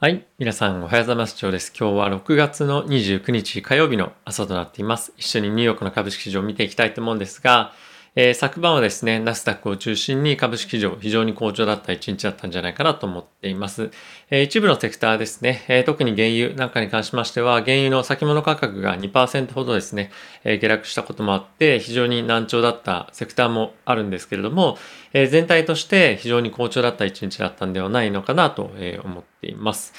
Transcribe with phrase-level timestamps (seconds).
[0.00, 0.28] はい。
[0.38, 1.34] 皆さん、おはようございます。
[1.34, 1.72] 長です。
[1.76, 5.12] 今日は6月の29日火曜日の朝となっています。
[5.16, 7.72] 一緒にニューヨークの株式市場を見ていきたいと思うんですが、
[8.20, 13.92] えー、昨晩はですね、ナスダックを中心に株式市場非常に好調だった一日だったんじゃないかなと思っています。
[14.30, 20.10] えー、一部のセクターですね、えー、特に原油なんかに関しましては、原油の先物価格が2%ほどですね、
[20.42, 24.78] え下落したこともあって、非常に難聴だったセクターもあるんですけれども、
[25.12, 28.72] え全体として非常に好調だった一日だったんではないのかなと
[29.04, 29.94] 思っています。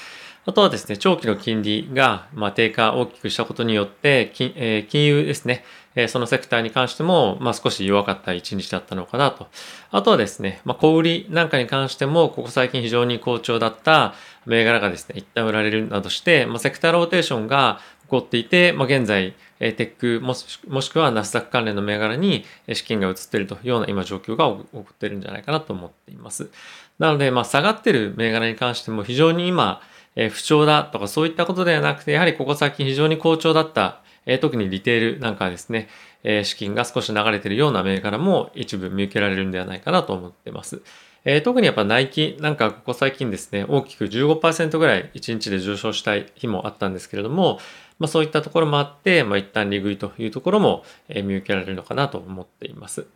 [0.46, 9.48] あとはですね、長期の金利が、ま低下大きくしたことによって金、え金融ですね、えそのセクターに関しても、まあ、少し弱かった一日だったのかなと。
[9.90, 14.14] あとはですね、まあ、小売りなんかに関しても、ここ最近非常に好調だった
[14.46, 26.50] 銘柄がですね、一旦売られるなどして、まあ、セクターローテーションが起こっていて、まあ、現在、テックもしもしくはナスダック関連の銘柄に資金が移っているというような今状況が起こっているんじゃないかなと思っています。
[26.98, 29.82] なので、まあ、下がっている銘柄に関しても非常に今、
[30.16, 35.88] え不調だとかそういったことではなくて、やはりここ最近非常に好調だったえ特にリテールなんかですね、
[36.22, 40.82] え資金が少し流れているような銘柄も一部見受けられるんではないかなと思っています。
[41.24, 47.58] え特にやっぱナイキなんかここ最近ですね、大きく15%ぐらい1日で上昇したい日もあったんですけれども、
[47.98, 53.06] まあ、そういったところもあって、まあ、一旦利食いというところも、え見受けられるのかなと思っています。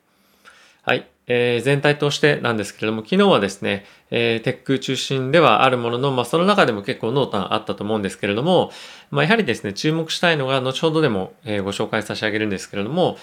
[0.85, 1.09] はい。
[1.27, 8.71] えー、全体としてなんですけれども、昨日はですね、えー、テック中心ではあるものの、まあ、その中でも結構濃淡あったと思うんですけれども、
[9.11, 13.17] まあ、やはりですね、注目したいのが、後ほどでも、えー、ご紹介差し上げるんですけれども、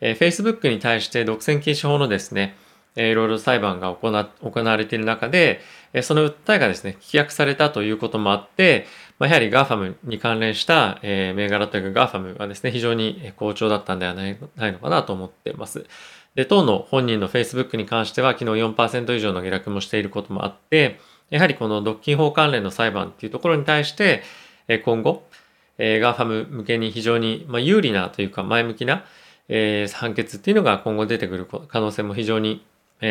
[0.00, 2.56] えー、Facebook に対して独占禁止法のですね、
[2.96, 5.60] えー、いろいろ裁判が行われている中で、
[5.92, 8.86] えー、その訴えがですね、棄却されたということもあって、
[9.20, 14.36] まあ、やはり GAFAM に関連した、えー、銘柄というか GAFAM がですね、非常に好調だったんではない
[14.72, 15.86] のかなと思っています。
[16.34, 20.98] で、当の本人の Facebook に関しては昨日4%以上の下落もしていることもあって、
[21.30, 24.22] やはりこの独禁法関連の裁判っていうところに対して、
[24.84, 25.24] 今後、
[25.78, 29.04] GAFAM 向けに非常に有利なというか前向きな
[29.92, 32.64] 判決っていうのが今後出てくる可能性も非常に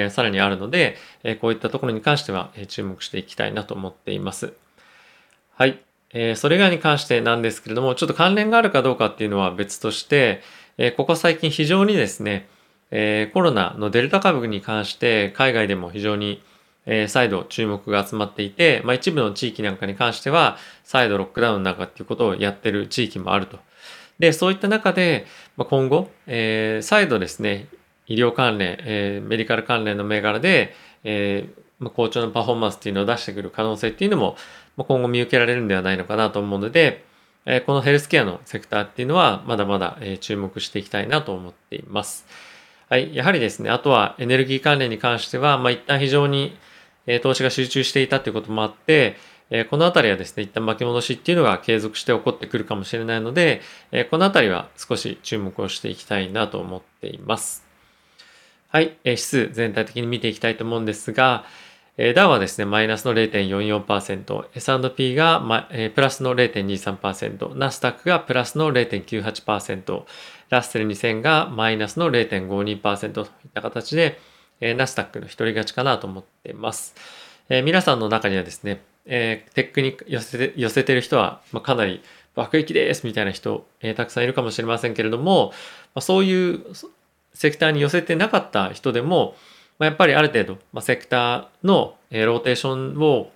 [0.09, 0.97] さらにあるので、
[1.41, 4.53] こういったところに関しては注目していきたいなと思っています。
[5.55, 5.79] はい。
[6.35, 10.41] それ以外に関してなんですけれども、ちょっと関連があるかどうかっていうのは別として、
[10.97, 12.47] ここ最近非常にですね、
[12.95, 16.43] えー、コロナのデルタ株に関して海外でも非常に、
[16.85, 23.57] えー、再度注目が集まっていて、まあ、一部の地域なんかに関しては再度ロックダウンなんかっていうことをやってる地域もあると。
[24.19, 25.25] で、そういった中で、
[25.57, 27.67] まあ、今後、えー、再度ですね、
[28.05, 34.35] 医療関連、えー、メディカル関連の銘柄で、えーまあ、好調なパフォーマンスっていうのを出してくる可能性っていうのも、
[34.77, 37.03] まあ、今後見受けられるんではないのかなと思うので、
[37.47, 42.25] えー、このヘルスケアのセクターっていうのはまだまだ、えー、注目していきたいなと思っています。
[42.93, 43.15] はい。
[43.15, 46.55] やはりですね、あとはエネルギー関連に関しては、まあ、一旦非常に、
[47.07, 49.15] え投資が集中していたということもあって、
[49.49, 53.61] えこの辺りはですね、一旦巻き戻しっていうのが継続して起こってくるかもしれないので、
[53.91, 57.65] えこの辺りは少し注目をしていきたいなと思っています。
[58.69, 58.95] はい。
[59.03, 61.45] え指数全体的に見ていきたいと思うんですが、
[61.95, 70.03] えダウはですね、マイナスの0.44%、S&P が、まえプラスの0.23%、ナスダックがプラスの0.98%、
[70.49, 74.19] ラッセル2000がマイナスの0.52%といった形で、
[74.59, 76.95] えー、ナスダックの一人勝ちかなと思っています。
[77.49, 82.01] えー、皆さんの中にはですね、えー、テックに寄せて寄せてる人は、まあ、かなり
[82.33, 85.49] 爆撃ですみたいな人、えー、たくさんいるかもしれませんけれども、
[85.93, 86.63] まあ、そういう
[87.33, 89.35] セクターに寄せてなかった人でも、
[89.79, 93.31] まあ、やっぱりある程度、まあ、セクターの、え、ローテーションを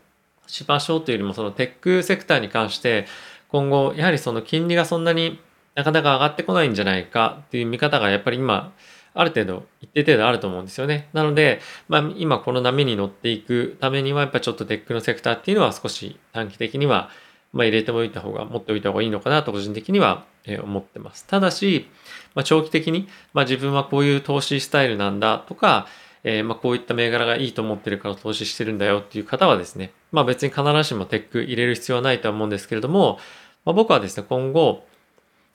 [0.48, 3.06] しましょうというよりもそのテックセクターに関して
[3.50, 5.40] 今後やはりその金利がそんなに
[5.76, 8.74] なかなか上がってこないんじゃないかっていう見方がやっぱり今、
[9.14, 11.08] ある程度、一定程度あると思うんですよね。
[11.14, 17.12] なので、まあ今この波に乗っていくためには、やっぱちょっとテックのセクターっていうのは少し短期的には、
[17.54, 20.26] まあ入れておいた方が、持っておいた方がいいのかなと個人的には
[20.64, 21.28] 思ってます。
[21.28, 21.88] ただし、
[22.34, 25.88] まあ長期的に、まあ自分はこういう投資スタイルなんだとか、
[26.24, 33.20] えー、まあこういった銘柄がいいと思ってるから投資してるんだよっていう方はですね、まあ別に必ずしもテック入れる必要はないとは思うんですけれども、
[33.66, 34.86] まあ、僕はですね、今後、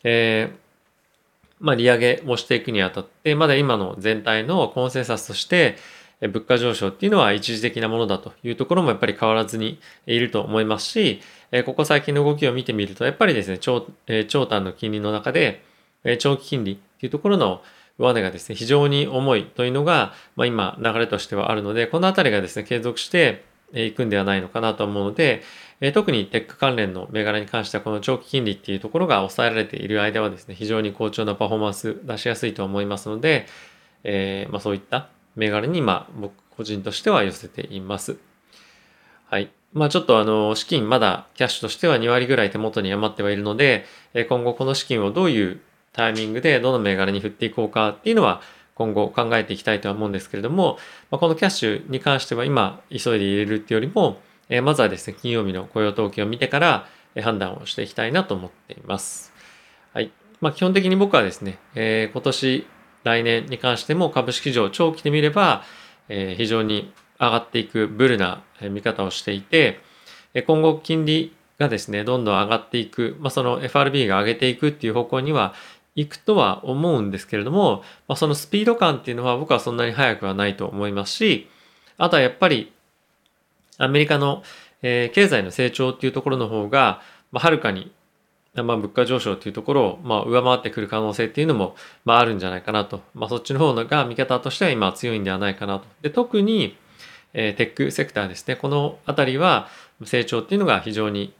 [0.04, 0.56] えー、
[1.60, 5.76] まあ、利上げをしていくにあたって、まだ今の全体のコンセンサスとして、
[6.20, 11.20] 物価上昇っていうのは一時的なものだというところもやっぱり変わらずにいると思いますし、
[11.64, 13.86] ここ最近の動きを見てみると、やっぱりですね、長
[14.28, 15.64] 長短の金利の中で、
[16.18, 17.62] 長期金利っていうところの
[17.98, 25.42] 上値がですね、非常に重いというのが、まあ、今流れとしてはあるので、このあたりがですね、継続していくんではないのかなと思うので、
[25.80, 33.46] え特にテック関連の銘柄に関してはこの長期金利っていうところが抑えられている間はですね、非常に好調なパフォーマンス出しやすいと思いますので、
[34.04, 38.16] えー、まあ、そういった銘柄に今僕個人としては寄せています。
[39.26, 39.50] はい。
[39.72, 43.86] まあちょっとあの、資金まだキャッシュとしては2割ぐらい手元に余ってはいるので、
[44.28, 45.60] 今後この資金をどういう
[45.92, 48.40] タイミングでどの銘柄に振っていこうかっていうのは
[48.74, 50.78] 今後考えていきたいとは思うんですけれども、
[51.10, 54.16] まあ、このキャッシュに関しては今急いで入れるっていうよりも、
[54.48, 56.86] えまずはですね、金曜日の雇用統計を見てから
[57.22, 59.32] 判断をしていきたいなと思っています。
[59.92, 60.10] はい。
[60.40, 62.66] まあ基本的に僕はですね、えー、今年、
[63.04, 65.64] 来年に関しても株式市場長期で見れば、
[66.08, 69.80] えー、非常に上がっていくブルな見方をしていて、
[70.46, 75.54] 今後金利がですね、どんどん上がっていく、まあ、その FRB が上げていくっていう方向には
[75.94, 81.48] 行くとは思うんですけれども、まあ、そのスピード感っていうのは僕はそんなに速くはないと思いますし、
[81.98, 82.72] あとはやっぱり
[83.78, 84.42] アメリカの、
[84.82, 87.92] えー、経済の成長っていうところの方が、まあ、はるかに、
[88.54, 91.74] まあ、物価上昇っていうところを、まあ、上回ってくる可能性っていうのも、
[92.04, 93.00] まあ、あるんじゃないかなと。
[93.14, 95.86] まあ、そっちの方が見方としては今強いんではないかなと。
[96.02, 96.76] で、特に、
[97.32, 98.56] えー、テックセクターですね。
[98.56, 99.68] このあたりは
[100.04, 101.32] 成長っていうのが非常に、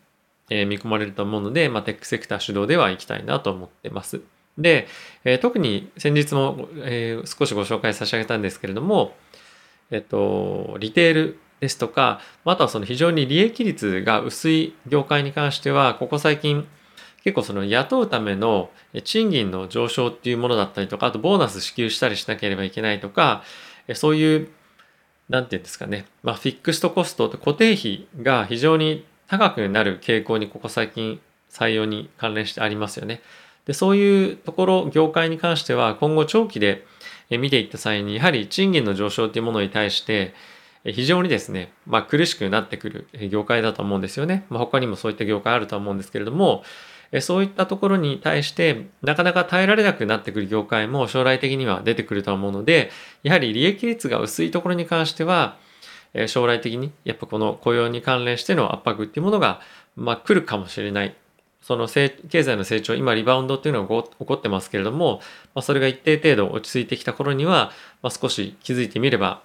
[0.49, 4.23] えー、見込まれると思うので、まあ、テックセクター主導では行きたいなと思ってます。
[4.59, 4.87] で、
[5.25, 9.15] えー、特に先日も、えー、少しご紹介差し上げたんですけれども、
[9.91, 16.67] えっと、リテールですとか、あとはその非常に利益率が薄い業界に関しては、ここ最近、
[17.25, 18.71] 結構その雇うための
[19.05, 23.45] 賃金の上昇っていうものだったりとか、あとボーナス支給したりしなければいけないとか、
[23.95, 24.49] そういう
[25.29, 31.21] なんていうんですかね、まあ、フィックストコストと固定費が非常に高くなる傾向にここ最近
[31.51, 33.23] 採用に関連してありますよね。
[33.67, 36.85] でそういうところ、業界に関しては今後長期で
[37.31, 40.35] 見ていった際に、やはり賃金の上昇というものに対して、
[40.85, 44.47] 非常にですね、まあ、苦しくなってくる業界だと思うんですよね。
[44.49, 46.65] まあ、他にもそういった業界あると思うんですけれども、
[47.21, 52.91] そういったところに対してなかなか耐えられなくなってくる業界も将来的には出てくると思うので、
[53.23, 55.57] やはり利益率が薄いところに関しては、
[56.27, 59.61] 将来的にやっぱこの雇用に関連しての圧迫っていうものが、
[59.95, 61.15] まあ、来るかもしれない。
[61.63, 62.11] その経
[62.43, 65.21] 済の成長、今リバウンドっていうのが起こってますけれども、
[65.55, 67.73] まあ、それが一定程度落ち着いてきた頃には、
[68.03, 69.43] まあ、少し気づいてみれば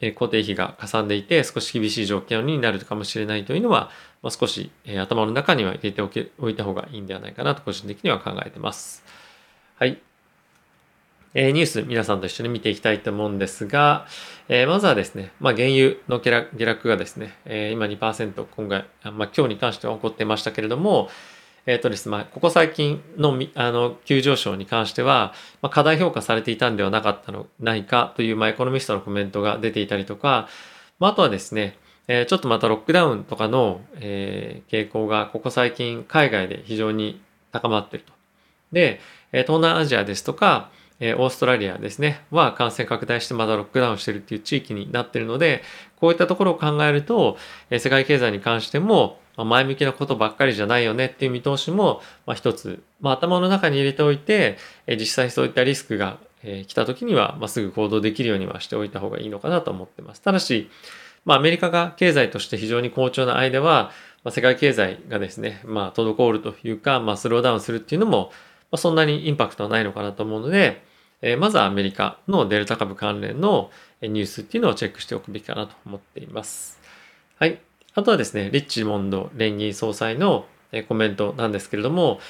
[0.00, 3.90] え固定費がかさんでいて少し厳しい条件になるかもしれないというのは、
[4.22, 9.04] まあ、少し、え頭の中には入れておけおいた方がいいんではないかなと個人的には考えてます。
[9.78, 10.00] はい。
[11.36, 14.06] えー、ニュース皆さんと一緒に見ていきたいと思うんですが、
[14.48, 21.08] えー、まずはですね、まあ、原油の下落がですね、えー、今2%今回、まあ、今日に関しては起こってましたけれども、
[21.66, 25.32] えっ、ー、とですね、まあ、ここ最近のあの急上昇に関しては、
[25.62, 30.48] まあ、過大評価されていたんではなかったのないかという、まあ、エコノミストのコメントが出ていたりとか、
[30.98, 37.20] まあ、あとはですね、えー、ちょっとまたロックダウンとかの、えー、傾向がここ最近海外で非常に
[37.50, 38.12] 高まっていると。
[38.72, 39.00] で、
[39.32, 40.70] え東南アジアですとか、
[41.00, 45.62] えオーストラリアですね、は感染拡大してまだロックダウンしてるっていう地域になってるので、
[45.96, 47.36] こういったところを考えると、
[47.70, 60.20] え世界経済に関しても、ま前向きなことばっかりじゃないよねっていう見通しも、まあ、一つ、まあ、頭の中に入れておいて、え実際そういったリスクが、え来た時には、まあ、すぐ行動できるようにはしておいた方がいいのかなと思ってます。
[60.20, 60.70] ただし、
[61.24, 63.90] まあ、アメリカが経済として非常に好調な間は、
[64.24, 68.30] まあ、世界経済がですね、まあ、滞るというか、まあ、スローダウンするっていうのも、
[68.70, 70.82] まあ、そんなにインパクトはないのかなと思うので、
[71.22, 73.70] え、まずはアメリカのデルタ株関連の
[74.02, 76.78] ニュースっていうのをチェックしておくべきかなと思っています。
[77.38, 77.60] はい。
[77.94, 80.46] あとはですね、リッチモンド連銀総裁の
[80.88, 82.20] コメントなんですけれども、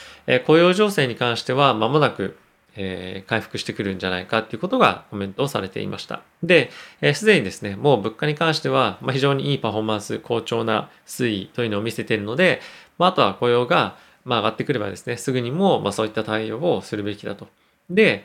[0.47, 2.37] 雇用情勢に関しては間もなく
[2.75, 6.23] 回復してくるんじゃないかっていうことがコメントをされていました。
[6.43, 6.71] で、
[7.15, 12.61] すでにですね、もう物価に関しては非常にいいパフォーマンス、好調な推移というのを見せているので、
[12.99, 17.49] あとは雇用が上がってくればですね、すぐにもそういった対応をするべきだと。
[17.89, 18.25] で、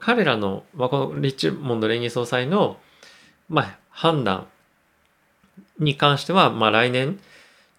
[0.00, 2.78] 彼らの、このリッチモンド連銀総裁の、
[3.90, 4.46] 判断
[5.78, 7.18] に関しては、まあ、来年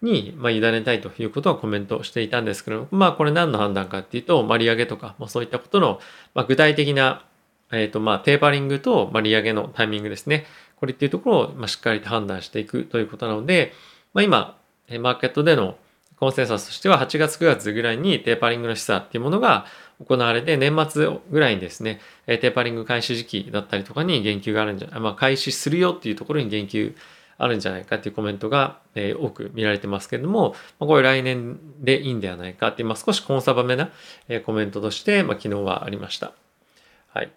[0.02, 6.00] に、まあ、委ねたいということはコメントしていたんですけど、まあ、これ何の判断かっていうと、まあ、利上げとか、まあ、そういったことの、
[6.34, 7.24] まあ、具体的な、
[7.70, 10.46] え、ー、と、まあ、テーパリングと、まあ、利上げのタイミングですね。
[10.76, 13.72] これっていうところを、まあ、しっかりと判断していくということなので、
[14.12, 14.58] まあ、今、
[15.00, 15.76] マーケットでの
[16.22, 19.66] コンセンサスとしては8月9月ぐらいにテーパリングの示唆っていうものが
[20.04, 26.94] 行われて年末ぐらいにですね、テーパリング開始時期だったりとかに言及があるんじゃ、まあ開始するよっていうところに言及
[27.42, 33.90] あるんじゃないかっていうコメントが、えー、多く見られてますけれども、まあ、これ来年でいいんではないかっていう、まあ、少しコンサバめな、
[34.28, 36.32] えー、コメントとして、まあ、昨日はありました。
[37.12, 37.32] はい。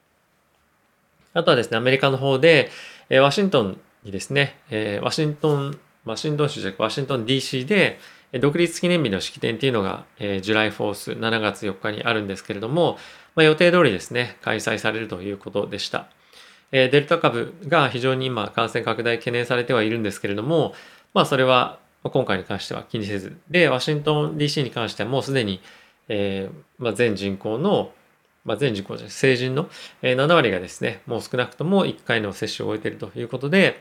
[1.33, 2.69] あとはですね、アメリカの方で、
[3.09, 7.99] えー、ワシントンにですね、えー、ワシントン、ワシントン州じゃなくワシントン DC で、
[8.33, 12.99] 独立記念日の式典っていうのが、えー、ジュライフォース7月4日にあるんですけれども、
[13.33, 16.09] まあ、予定通りですね、開催されるということでした。
[16.77, 20.73] えデルタ株が非常に今感染拡大懸念されてはいるんですけれども、
[21.13, 23.37] まあそれは今回に関しては気にせず。
[23.49, 25.61] で、ワシントン DC に関してはもうすでに、
[26.09, 27.91] えー、まあ、全人口の、
[28.43, 29.69] まあ、全人口じゃない、成人の
[30.01, 33.79] 7割がですね、もう少なくとも1回の接種を終えているということで、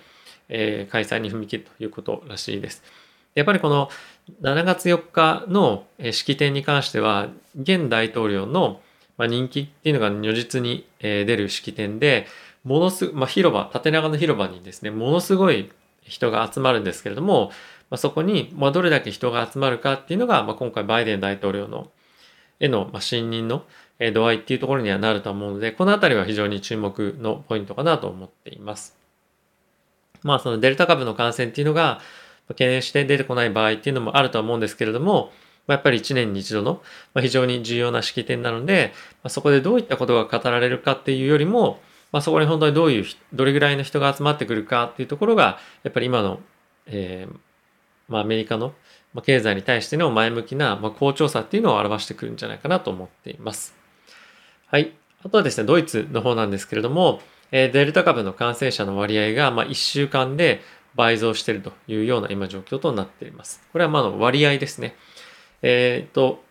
[0.48, 2.84] えー、開催に踏み切るということらしいです。
[3.34, 3.90] やっぱりこの
[4.42, 7.28] 7月4日の式典に関しては、
[7.60, 8.80] 現大統領の
[9.18, 12.26] 人気っていうのが如実に出る式典で、
[12.64, 15.70] ものす、まあ、広場、縦長の広場にですね、ものすごい
[16.02, 17.50] 人が集まるんですけれども、
[17.90, 21.90] まあ、そこに、まあ、どれだけ人が集まるかっていうのが、まあ、今回バイデン大統領の
[22.60, 23.64] への、まあ、信任の
[24.12, 28.96] 度合いっていうところにはなると思うので、このあたりは非常に注目のポイントかなと思っています。
[30.22, 32.00] まあそのデルタ株の感染っていうのが
[32.48, 35.32] 懸念して出てこない場合っていうのもあるとは思うんですけれども、
[35.66, 38.92] まやっぱり1年に一度のま非常に重要な式典なので、
[39.22, 41.80] まそこでどういったことが語られるかっていうよりも、
[42.14, 46.38] まあ、そこに本当にどういう、どれぐらいの人が集まってくるかっていうところが、やっぱり今の、
[46.86, 47.36] えー、
[48.08, 48.72] まあ、アメリカの
[49.24, 53.74] 経済に対しての前向きな、まあ、好調さっていうのを表してくるんじゃないかなと思っています。
[54.68, 54.92] はい。
[55.24, 60.60] あとはですね、ドイツの方なんですけれども、えデルタ株の感染者の割合が、ま1週間で
[60.94, 63.60] 倍増しているというような今状況となっています。
[63.72, 64.94] これはまあの割合ですね。
[65.62, 66.44] えっ、と、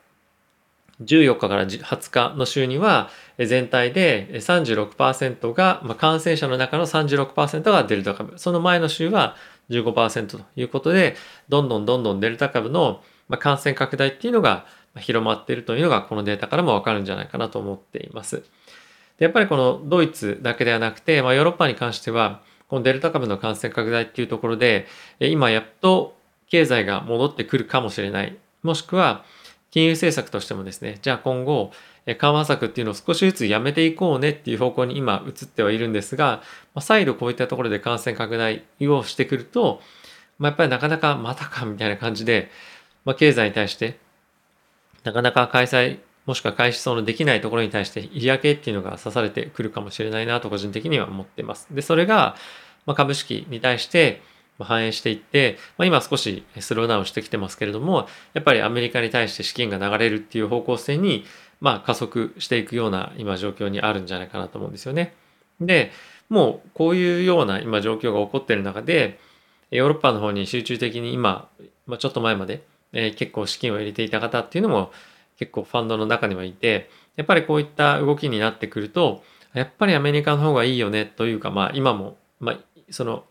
[1.06, 8.38] 14日から20日の週には全体で36%が、まあ、感染者の中の36%がデルタ株。
[8.38, 9.36] その前の週は
[9.70, 11.16] 15%ということで、
[11.50, 13.04] どんどんどんどんデルタ株の
[13.40, 14.66] 感染拡大っていうのが
[15.00, 18.44] 広まっているというのがこのデータからもわかるんじゃないかなと思っています。
[19.18, 24.88] でやっぱりこのドイツだけではなくて、まあ、ヨーロッパに関しては、このデルタ株の感染拡大っていうところで、
[25.20, 26.18] 今やっと
[26.50, 28.38] 経済が戻ってくるかもしれない。
[28.64, 29.24] もしくは、
[29.74, 31.72] 金融政策としてもですね、じゃあ今後、
[32.06, 36.44] 緩和策っていうのを少しずつやめていこうねっていう方向に今移ってはいるんですが、
[36.76, 39.82] ま、再度こういったところで感染拡大をしてくると、
[40.38, 42.52] まあ、やっぱりなかなかまたかみたいな感じで、
[43.04, 43.98] まあ、経済に対して
[45.04, 51.68] なかなか開催もしくは開始そのできないところに対して嫌気っていうのが刺されてくるかもしれないなと個人的には思っています。
[51.72, 52.36] で、それが、
[52.86, 54.22] ま、株式に対して
[54.60, 61.26] 反映していって、まあ、今少しスローダウンしてきてますけれども、やっぱりアメリカに対して資金が流れるっていう方向性に、
[61.60, 65.14] まあ、加速していくような今状況にあるんじゃないかなと思うんですよね。
[65.60, 65.92] で、
[66.30, 69.20] もうこういうような今状況が起こっている中で、
[69.72, 71.50] ヨーロッパの方に集中的に今、
[71.88, 74.92] まあ、ちょっと前まで、えー、結構資金を入れていた方っていうのも
[75.38, 83.24] 結構ファンドの中にはいて、やっぱりこういった動きになってくると、やっぱりアメリカの方がいいよねというか、まあ今も、まあその、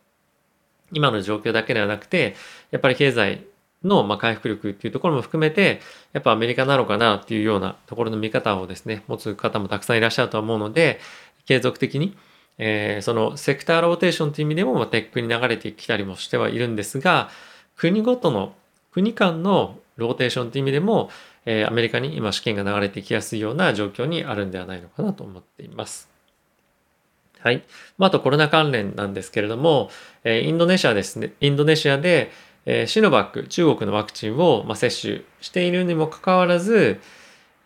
[0.92, 2.37] 今の状況だけではなくて、
[2.70, 3.44] やっぱり経済
[3.84, 5.80] のま回復力っていうところも含めて、
[6.12, 11.00] やっぱアメリカなのかなっていうようなところの見方をですね、持つ方もたくさんいらっしゃると思うので、
[11.46, 12.16] 継続的に、
[12.58, 17.30] えー、そのセクターローテーションという意味でも、まテックに流れてきたりもしてはいるんですが、
[17.76, 18.54] 国ごとの、
[18.92, 21.11] 国間のローテーションという意味でも、
[21.44, 26.12] えー、アメリカに今資金が流れてきやすいような状況にあるんではないのかなと思っています。
[27.42, 27.64] はい。
[27.99, 29.90] まあ、あとコロナ関連なんですけれども、
[30.25, 32.30] え、インドネシアですね、インドネシアで、
[32.66, 37.00] え、シノバック、中国のワクチンを、ま、接種しているにもかかわらず、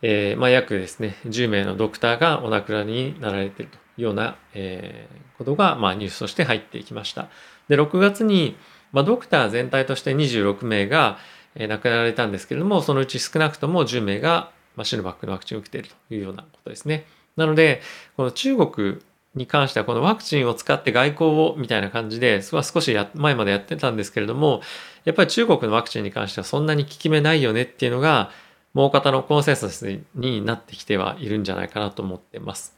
[0.02, 7.28] えー、まあ、約ですね、10名のドクターがお亡くなりになられているというような、えー、ことが、まあ、ニュースとして入っていきました。
[7.68, 8.56] で、6月に、
[8.92, 11.18] まあ、ドクター全体として26名が、
[11.58, 17.06] え亡くなられたんですけれども、そのうち少なくとも10名が、まあ、シノバックのワクチンを受けているというようなことですね。
[17.36, 17.80] なので、
[18.16, 18.98] この中国
[19.36, 24.62] に関してはこのワクチンを使って外交をみたいな感じで、少し前までやってたんですけれども、
[25.04, 28.30] やっぱり中国のワクチンに関してはそんなに効き目ないよねっていうのが、
[28.74, 32.74] もう方のコンセンサスになってきてはいるんじゃないかなと思ってます。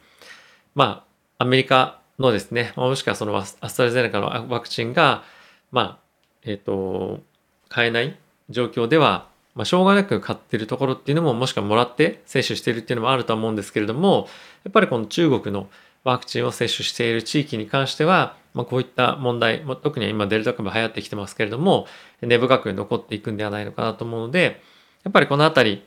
[0.74, 1.04] ま
[1.38, 5.22] あ、アメリカのですね、もしくはそのアストラゼネカのワクチンが、
[5.70, 5.98] まあ、
[6.42, 7.20] えっ、ー、と、
[7.68, 8.16] 買えない
[8.50, 14.28] 状況では、まあ、しょうがなく買ってるところっていうのももしくはもらって接種してるっていうのもあると思うんですけれども
[14.62, 15.68] やっぱりこの中国の
[16.08, 21.86] ワクチンを接種している地域に関しては、まあ、こういった問題、特に今デルタ株流行ってきてますけれども
[22.22, 24.60] 根深く残っていくんではないのかなと思うので
[25.04, 25.82] やっぱりこの辺り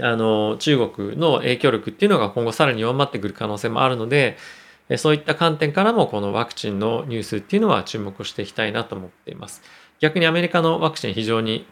[0.00, 4.36] あの中国の影響力っていうのが今後さらに弱まってくる可能性もあるので
[4.96, 9.62] そういった観点からもこのワクチンのニュースっていうのは注目していきたいなと思っています。
[10.00, 11.66] 逆にアメリカのワクチン非常に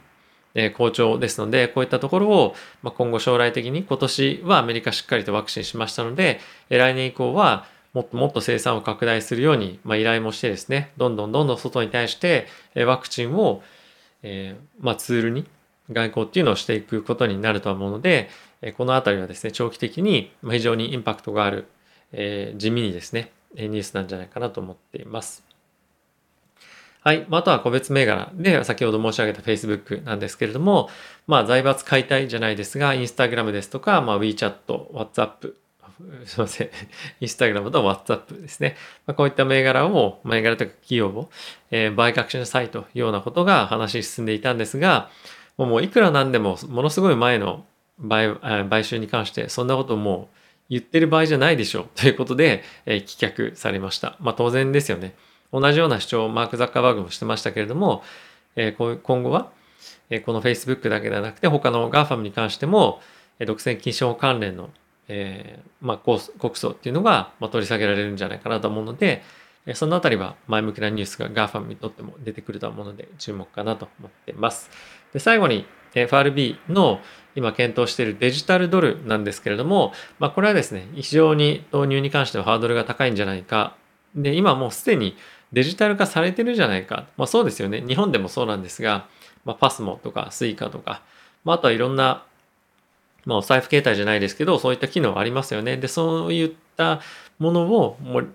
[0.77, 13.63] 好調ですので、こういったところを今後将来的に今年はアメリカしっかりとワクチンしましたので、来年以降はもっともっと生産を拡大するように、ま依頼もしてですね、どんどんどんどん外に対してワクチンを、
[14.23, 15.47] えまツールに
[15.93, 18.29] 外交っていうのをしていくことになるとは思うので、
[18.77, 21.67] このあたりはですね、長期的に非常にインパクトがある、
[22.13, 25.46] え地味にですね、ニュースなんじゃないかなと思っています。
[27.07, 27.25] はい。
[27.31, 30.91] あとは個別銘柄で、先ほど申し上げた Facebook なんですけれども、
[31.29, 35.55] まあ、財閥解体じゃないですが、Instagram ですとか、まあ、WeChat、WhatsApp、
[36.25, 36.71] すいません。
[37.23, 38.75] Instagram と WhatsApp ですね。
[39.07, 41.31] まあ、こういった銘柄を、銘柄とか企業を、
[41.71, 45.09] えー、売却しなさいというようなことが話進んでいたんですが、
[45.59, 47.65] もういくらなんでも、ものすごい前の
[48.09, 48.35] 買
[48.69, 50.37] 買収に関して、そんなこともう
[50.71, 54.17] 言ってる場合じゃないでしょうということで、えー、棄却されました。
[54.19, 55.15] まあ当然ですよね。
[55.53, 58.03] 同じような主張をマーク・ザッカーバーグもしてましたけれども、
[58.57, 59.51] えー、今後は、
[60.11, 63.01] えー、この Facebook だけではなくて他の GAFAM に関しても、
[63.39, 64.71] えー、独占禁止法関連の、
[65.09, 69.23] えーまあ、告訴っていうのが、まあ、取り下げられるんじゃないかなと思うので、
[69.67, 74.71] えー、そのあたりは前向きなニュースが GAFAM にとっても出てくると思うので注目かなと思っています。
[75.13, 77.01] で最後に FRB の
[77.35, 83.77] 今検討しているデジタルドルなんですけれども、まあ、これはですね、非常に導入に関してはハードルが高いんじゃないか。
[84.15, 85.17] で、今もうすでに
[85.57, 87.07] デジタル化されてるじゃないか。
[87.17, 87.81] まあそうですよね。
[87.81, 89.09] 日本でもそうなんですが、
[89.47, 91.01] まあ、パスモとかスイカとか、
[91.45, 92.27] まあ、あとはいろんな、
[93.25, 95.79] まあ、お財布携帯じゃないですけど、そういった機能ありますよね。
[95.79, 97.01] で、そういった
[97.39, 98.29] ものを、もう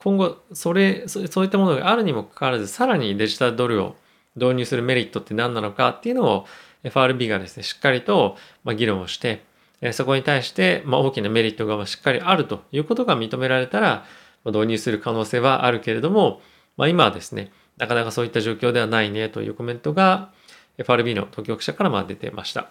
[0.00, 3.94] 今後、それ、そういったものがあるにもかかわらず、さらにデジタルドルを
[4.34, 6.46] 導入するメリットって何なのかっていうのを
[6.82, 8.36] FRB がですね、しっかりと
[8.76, 9.44] 議論をして、
[9.92, 14.04] そこに対して、ま、大きなメリットがしっかりあるということが認められたら、
[14.44, 16.42] 導入する可能性はあるけれども、
[16.76, 20.30] まあ、今はですね、なかなかそういった状況ではないねというコメントが
[20.78, 22.70] FRB の当局者からま出てました。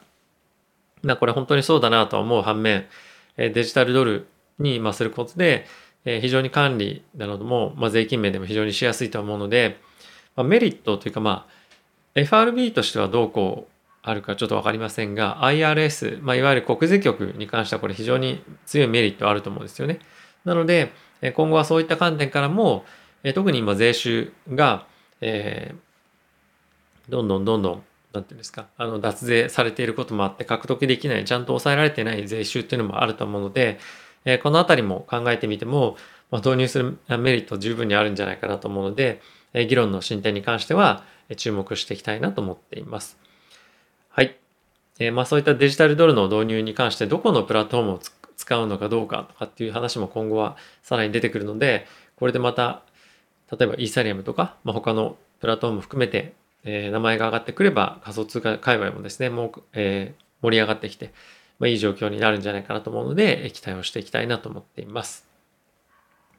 [1.04, 2.86] なこれ本当にそうだなと思う反面、
[3.38, 4.28] デジタルドル
[4.60, 5.66] にすることで、
[6.06, 9.80] 非常に管理なども、まあ、税金面でも非常にしやすいと思うので、
[10.36, 11.64] まあ、メリットというかまあ
[12.16, 20.00] FRB としてはどうこうあるかちょっと分かりませんが IRS、まあ、いわゆる国税局に関してはこれ非常に強いメリットあると思うんですよね。
[20.44, 20.92] なので
[21.36, 22.84] 今後はそういった観点からも
[23.24, 24.86] え特に今税収が、
[25.22, 33.80] えー、どんどんどんどんなんていうんですかあの脱税されていることもあって獲得できないちゃんと抑えられてない税収っていうのもあると思うので、
[34.26, 35.98] えー、この辺りも考えてみても、
[36.30, 39.22] まあ、導入するメリット十分にあるんじゃないかなと思うので、
[39.54, 41.04] えー、議論の進展に関しては
[41.38, 43.18] 注目していきたいなと思っています。
[44.10, 44.36] はい。
[45.00, 48.00] え、まあそういったデジタルドルの導入に関してどこのプラットフォームを
[48.36, 52.84] 使うのかどうかとかっていう話も今後はさらに出てくるので、これでまた、
[53.58, 61.12] 例えばイーサリアムとか、まあ、他のプラットフォーム含めて、えー、名前が上がってくれば仮想通貨界隈もですね、もう、えー、盛り上がってきて、
[61.60, 65.26] まあ、いい状況になるんじゃないかなと思うので、期待をしていきたいなと思っています。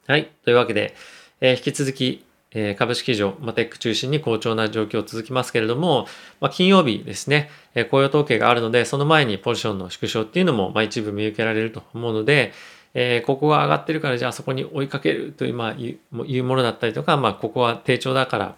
[0.07, 0.31] はい。
[0.43, 0.95] というわけで、
[1.41, 2.25] えー、引き続き
[2.55, 6.07] え株式市場、まあ、テック中心に好調な状況続きますけれども、
[6.39, 12.53] まあ、金曜日ですね、え雇用統計があるので、その前にポジションの縮小っていうのも、まあ、一部見受けられると思うので、
[12.97, 15.99] えー、ここが上がってるから、じゃあそこに追いかけるという、まあ、い
[16.39, 18.55] うものだったりとか、まあ、ここは低調だから、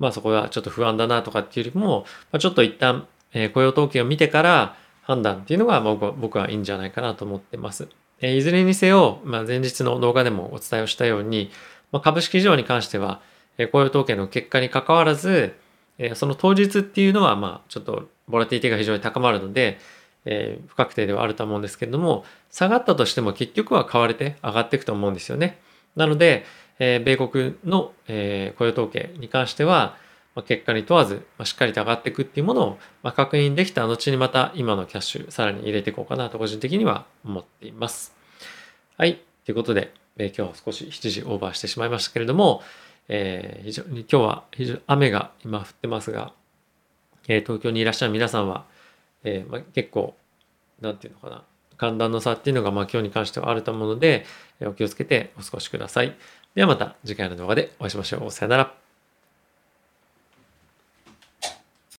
[0.00, 7.88] まあ、そこはちょっと不安だなとかっていうよりも、まあ、ちょっと一旦、えー、雇用統計を見てから判断っていうのが、僕は僕はいいんじゃないかなと思ってます。
[8.20, 11.50] えー、いずれにせよ、まあ、前日の動画でもお伝えをしたように、
[11.92, 13.20] まあ、株式市場に関しては、
[13.56, 15.54] え雇用統計の結果にかかわらず、
[15.98, 19.78] えその当日っていうのは、まあ、ちょっとボラティティが非常に高まるので、
[20.24, 25.58] えー、不確定ではあると思うんですけれども、下がったとしても結局は買われて上がっていくと思うんですよね。
[25.96, 26.44] なので、
[26.78, 29.96] えー、米国の、えー、雇用統計に関しては、
[30.34, 38.14] まあ、結果に問わず、まあ、しっかりと上がっていくっていうものを、まあ、確認できた後にまた今のキャッシュさらに入れていこうかなと個人的には思っています。
[38.96, 39.20] はい。
[39.44, 42.62] ということで、えー、今日は少し7時オーバーしてしまいましたけれども、
[43.08, 46.32] えー、非常に今日は非常に雨が今降ってますが、
[47.28, 48.64] えー、東京にいらっしゃる皆さんは、
[49.24, 50.14] えーまあ、結構、
[50.80, 51.44] 何て言うのかな、
[51.76, 54.24] 寒暖の差っていうのが、まあ、今日に関してはあると思うので
[54.60, 56.14] え、お気をつけてお過ごしください。
[56.54, 58.30] ではまた次回の動画でお会いしましょう。
[58.30, 58.83] さよなら。